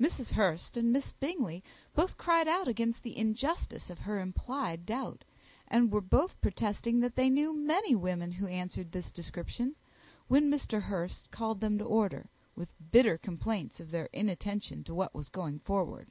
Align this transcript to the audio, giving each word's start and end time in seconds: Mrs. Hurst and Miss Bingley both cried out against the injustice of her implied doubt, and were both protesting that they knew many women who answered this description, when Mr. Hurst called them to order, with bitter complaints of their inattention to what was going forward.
Mrs. 0.00 0.34
Hurst 0.34 0.76
and 0.76 0.92
Miss 0.92 1.10
Bingley 1.10 1.64
both 1.92 2.16
cried 2.16 2.46
out 2.46 2.68
against 2.68 3.02
the 3.02 3.18
injustice 3.18 3.90
of 3.90 3.98
her 4.06 4.20
implied 4.20 4.86
doubt, 4.86 5.24
and 5.66 5.90
were 5.90 6.00
both 6.00 6.40
protesting 6.40 7.00
that 7.00 7.16
they 7.16 7.28
knew 7.28 7.52
many 7.52 7.96
women 7.96 8.30
who 8.30 8.46
answered 8.46 8.92
this 8.92 9.10
description, 9.10 9.74
when 10.28 10.52
Mr. 10.52 10.82
Hurst 10.82 11.32
called 11.32 11.58
them 11.60 11.78
to 11.78 11.84
order, 11.84 12.30
with 12.54 12.72
bitter 12.92 13.18
complaints 13.18 13.80
of 13.80 13.90
their 13.90 14.06
inattention 14.12 14.84
to 14.84 14.94
what 14.94 15.16
was 15.16 15.28
going 15.28 15.58
forward. 15.58 16.06